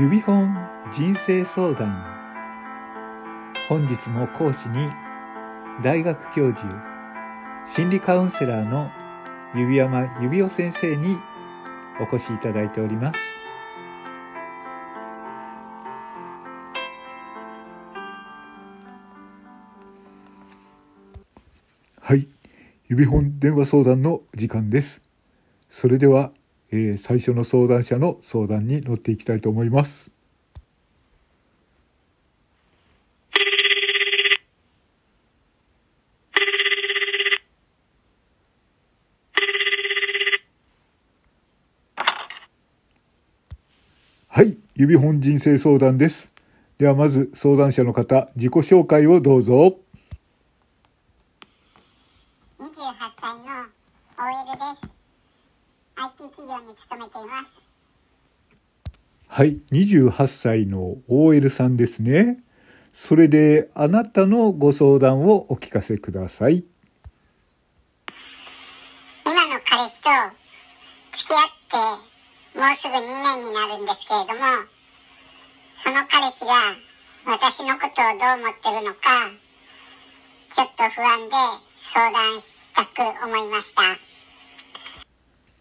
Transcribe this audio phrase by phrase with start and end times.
[0.00, 0.56] 指本
[0.94, 2.02] 人生相談。
[3.68, 4.88] 本日も講師に
[5.82, 6.66] 大学教授
[7.66, 8.90] 心理カウンセラーの
[9.54, 11.18] 指山指夫先生に
[12.00, 13.18] お越しいただいております。
[22.00, 22.26] はい。
[22.88, 25.02] 指本電話相談の時間です。
[25.68, 26.32] それでは、
[26.72, 30.12] えー、最初の相談者の相談に乗っていきたいと思います。
[44.28, 46.30] はい指本人生相談です。
[46.78, 49.76] ではまず相談者の方自己紹介をどうぞ。
[52.58, 52.74] 28
[53.20, 53.44] 歳の
[54.16, 54.99] OL です。
[56.30, 57.62] 企業に勤めています。
[59.28, 62.42] はい28歳の OL さんですね
[62.92, 66.64] それであなたのご相談をお聞かせください
[69.24, 70.08] 今の彼氏と
[71.12, 71.36] 付き合
[72.02, 72.10] って
[72.52, 74.66] もうすぐ2年になるんですけれども、
[75.70, 76.52] その彼氏が
[77.24, 79.30] 私のことをどう思ってるのか、
[80.50, 81.36] ちょっと不安で
[81.76, 83.82] 相談したく思いました。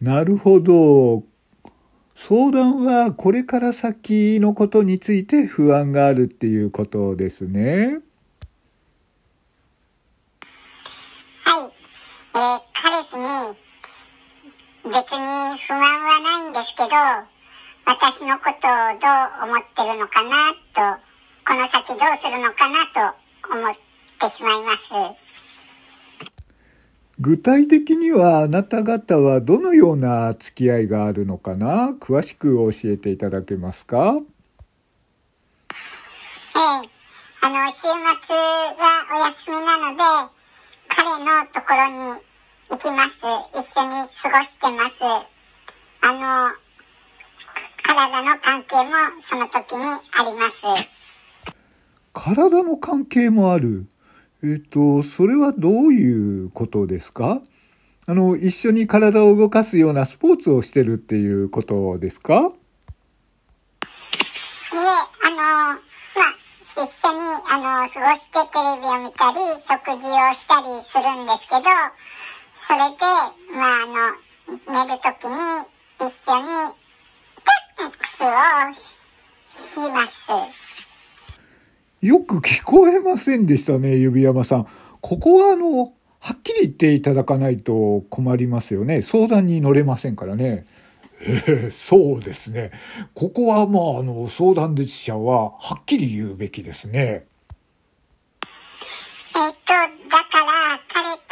[0.00, 1.24] なるほど
[2.14, 8.00] 相談はこれから先のことについて不安があるっていうことですね
[11.44, 11.70] はい。
[12.34, 13.24] えー彼氏に
[14.84, 15.26] 別に
[15.58, 16.88] 不満はないんですけど、
[17.84, 19.06] 私のことをど
[19.44, 21.02] う思ってるのかなと、
[21.46, 23.74] この先どうするのかなと思っ
[24.18, 24.94] てしまいます。
[27.22, 31.90] 具体的にはあなた方はどのような付き合いがあるのかな？
[32.00, 34.16] 詳しく教えていただけますか？
[34.16, 35.74] え
[36.86, 36.88] え
[37.42, 37.94] あの、週末が
[39.14, 40.02] お休みなので、
[40.88, 41.98] 彼のところに
[42.70, 43.26] 行きます。
[43.52, 45.04] 一緒に過ごしてます。
[45.04, 45.18] あ
[46.12, 46.54] の、
[47.82, 50.64] 体の関係もその時にあります。
[52.14, 53.86] 体の関係もある？
[54.42, 57.42] えっとそれはどういうことですか？
[58.06, 62.52] あの一緒に体を動かすようなスポーツをしてるっていうことですか？
[64.72, 65.80] いえ、あの、まあ、
[66.60, 67.18] 一緒に、
[67.50, 71.62] あの、過ごしてテレビを見たり、食事をしたりするんですけど、
[72.54, 72.96] それで、
[73.52, 75.34] まあ、あの、寝るときに
[75.98, 76.46] 一緒に、
[77.78, 78.26] セックスを
[79.42, 80.30] します。
[82.00, 84.66] よく聞こえませんでしたね指山さん
[85.00, 90.64] ここはあのはっきり言っていただかないと困りますよね相談に乗れませんからね
[91.22, 92.72] えーそうですね
[93.14, 97.26] ここはまああの相談者ははっきり言うべきですね
[99.32, 101.22] えっと、だから、彼と、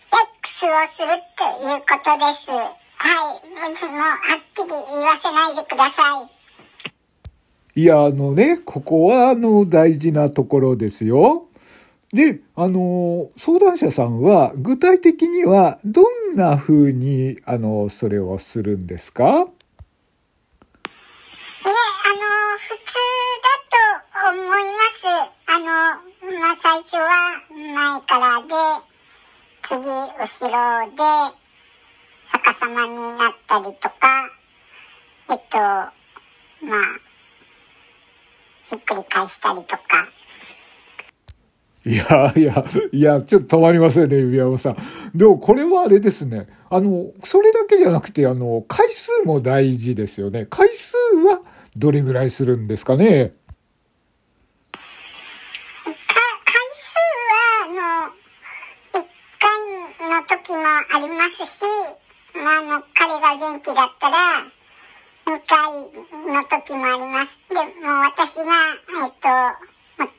[0.00, 2.50] セックスをするっていうことです。
[2.50, 3.50] はい。
[3.50, 6.39] もう、はっきり言わせないでください。
[7.76, 11.46] いや、あのね、ここはあの大事なところですよ。
[12.12, 19.24] で、あの、相談者さんは具体的にはどんな風に、あの、それをするんですか？
[19.24, 19.46] いえ、あの、
[22.58, 22.98] 普通
[23.38, 25.06] だと思います。
[25.46, 25.64] あの、
[26.40, 27.08] まあ、最初は
[27.48, 28.48] 前からで、
[29.62, 30.58] 次後ろ
[30.90, 30.96] で
[32.24, 33.94] 逆さまになったりとか、
[35.30, 37.09] えっと、まあ、
[38.70, 40.08] ひっくり返したりとか。
[41.84, 44.76] いやいや、いや、ちょっと止まりませんね、指山さん。
[45.14, 46.46] でもこれはあれですね。
[46.68, 50.46] あの、それだけじゃなくて、あの、回数も大事ですよね。
[50.48, 50.94] 回数
[51.26, 51.40] は
[51.74, 53.30] どれぐらいするんですかね？
[53.30, 53.34] か
[56.44, 56.98] 回数
[57.32, 58.14] は、あの、
[59.00, 59.04] 一
[59.40, 59.50] 回
[60.10, 61.64] の時もありますし、
[62.34, 64.59] まあ、あの、彼が元気だったら、二
[65.38, 67.38] 回の時もあります。
[67.48, 68.52] で、もう私が、
[69.04, 69.28] えっと、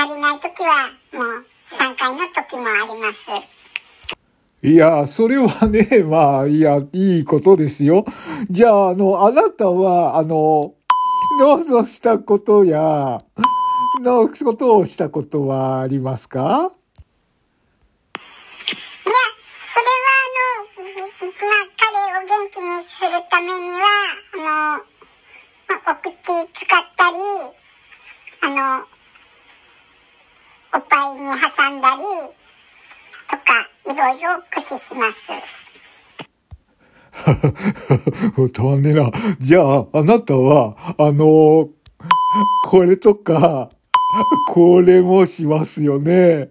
[0.00, 3.30] 足りない時は、もう三回の時もあります。
[4.62, 8.04] いや、それはね、まあ、いや、いいことですよ。
[8.48, 10.74] じゃあ、あの、あなたは、あの、
[11.38, 13.20] どうぞしたことや、
[14.00, 16.40] のことをしたことはありますか？
[16.40, 16.50] いや、
[19.62, 20.32] それはあ
[20.64, 21.86] の、まあ、彼
[22.18, 23.84] を元気にするためには、
[24.34, 24.71] あの、
[26.22, 27.16] 使ったり、
[28.42, 28.86] あの、
[30.74, 32.02] おっぱいに挟んだり、
[33.28, 35.32] とか、いろいろ駆使します。
[38.52, 39.10] たまんねえな。
[39.38, 41.68] じゃあ、あなたは、あの
[42.64, 43.68] これとか、
[44.48, 46.50] これもしますよね。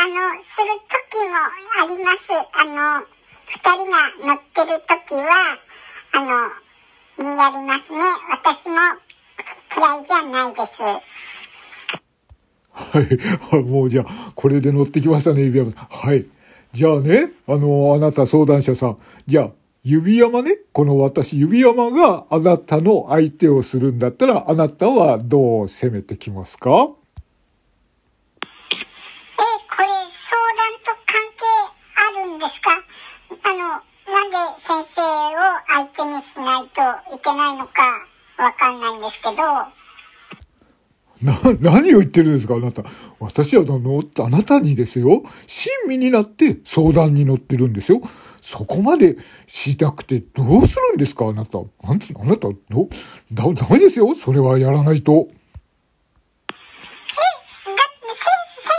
[0.00, 1.34] あの、する時も
[1.82, 2.32] あります。
[2.32, 3.04] あの、
[3.48, 3.96] 二人が
[4.34, 5.58] 乗ってる時は、
[6.12, 6.28] あの、
[7.36, 7.98] やりますね。
[8.30, 8.76] 私も
[9.76, 10.82] 嫌いじゃないです。
[10.82, 11.02] は
[13.58, 13.62] い。
[13.62, 15.86] もうじゃあ、これで乗ってきましたね、指輪さん。
[15.86, 16.26] はい。
[16.72, 18.98] じゃあね、あの、あなた相談者さん。
[19.26, 19.50] じゃあ、
[19.82, 26.98] 指山ね、この私、指山があなたの相手をするんだったら、あなたはどう攻めてきますかえ、こ
[29.82, 31.44] れ相談と関係
[31.96, 32.70] あるんですか？
[32.72, 33.58] あの、
[34.12, 35.04] なんで先生を
[35.68, 36.80] 相手にしないと
[37.14, 37.82] いけないのか
[38.38, 39.36] わかんないんですけど、
[41.20, 42.54] な、何を言ってるんですか？
[42.54, 42.84] あなた。
[43.18, 45.24] 私はの、あなたにですよ。
[45.46, 48.00] 親身になって相談に乗ってるんですよ。
[48.40, 51.26] そこまでしなくてどうするんですか？
[51.26, 51.58] あなた。
[51.58, 51.62] あ
[51.92, 52.88] なた、あなた、ど、
[53.32, 54.14] だ、ダメですよ。
[54.14, 55.12] それはやらないと。
[55.12, 55.36] え、だっ
[56.46, 58.30] て先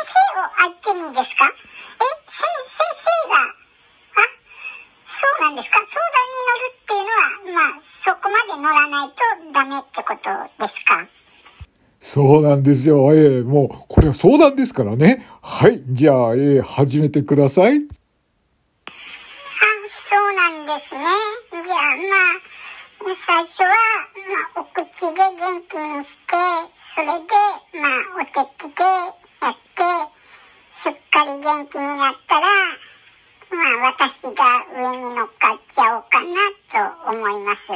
[0.01, 1.45] 生を相手にですか？
[1.45, 1.51] え、
[2.25, 3.58] 先生が、あ、
[5.21, 5.79] そうなんですか？
[5.85, 9.15] 相談に乗るっていうのは、まあ、そこまで乗らないと
[9.51, 10.29] ダメってこと
[10.63, 11.05] ですか？
[11.99, 13.13] そうなんですよ。
[13.13, 15.25] ええー、もう、これは相談ですからね。
[15.41, 15.83] はい。
[15.89, 17.75] じゃあ、ええー、始めてください。
[17.75, 17.81] あ、
[19.85, 21.01] そうなんですね。
[21.51, 21.67] じゃあ、
[23.03, 23.67] まあ、最初は、
[24.55, 26.23] まあ、お口で元気にして、
[26.73, 27.11] それで、
[27.81, 28.83] まあ、お手手で
[29.41, 29.83] やって、
[30.69, 32.47] すっかり元気になったら、
[33.51, 33.57] ま
[33.87, 34.29] あ、私が
[34.75, 36.35] 上に乗っかっちゃおうかな
[37.03, 37.71] と思います。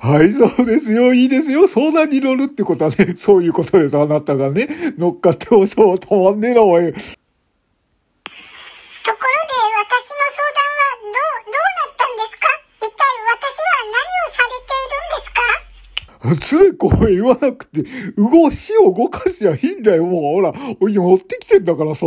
[0.00, 1.12] はい、そうですよ。
[1.14, 1.68] いいですよ。
[1.68, 3.96] 相談に乗るってことはね、そういうことです。
[3.96, 4.68] あなたがね、
[4.98, 6.82] 乗っかってもそう止まんねえな、おい。
[6.82, 7.04] ところで、私の
[10.30, 12.48] 相談は、どう、どうなったんですか？
[12.80, 12.96] 一体
[13.30, 16.40] 私は何をされているんですか？
[16.40, 17.84] つべこう言わなくて、
[18.16, 20.06] 動しを動かしゃいいんだよ。
[20.06, 22.06] もうほら、おい、持ってきてんだからさ。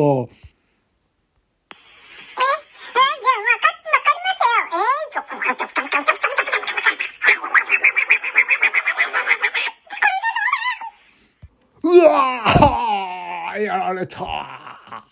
[13.72, 15.06] やられた。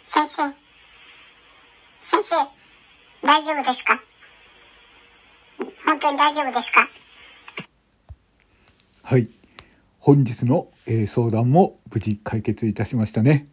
[0.00, 0.42] 先生。
[1.98, 2.34] 先生、
[3.24, 4.02] 大丈夫ですか？
[5.86, 6.86] 本当に大丈夫ですか？
[9.04, 9.30] はい。
[9.98, 13.48] 本日の、えー、相談も無事解決いたしましたね。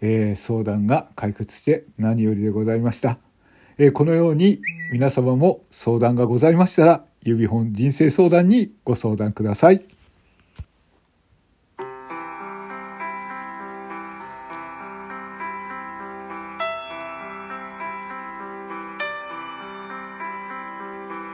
[0.00, 3.18] えー、相談が解決して何よりでございました。
[3.78, 4.60] えー、このように
[4.90, 9.84] 皆様も相談がございましたら、指本人生相談にご相談ください。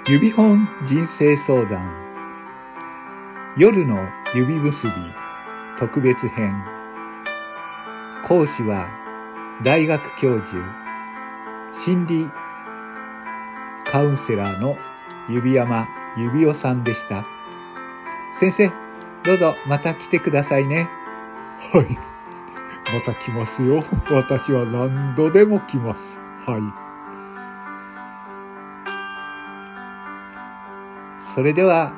[0.09, 1.93] 指本人生相談
[3.57, 4.93] 夜の指結び
[5.77, 6.55] 特別編
[8.25, 8.89] 講師は
[9.65, 10.63] 大学教授
[11.73, 12.31] 心理
[13.85, 14.77] カウンセラーの
[15.29, 17.25] 指山指夫さんでした。
[18.33, 18.71] 先生、
[19.25, 20.89] どうぞまた来てくださいね。
[21.73, 21.99] はい。
[22.93, 23.85] また来ますよ。
[24.11, 26.21] 私は何度でも来ます。
[26.47, 26.87] はい。
[31.19, 31.93] それでは、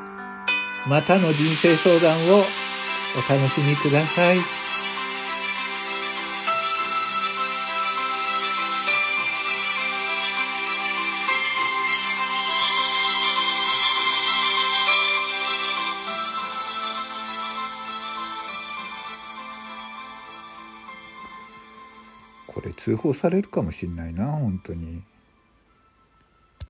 [0.86, 2.44] またの人生相談を
[3.16, 4.57] お楽しみください。
[22.88, 25.02] 通報されるかもしんないな本当に。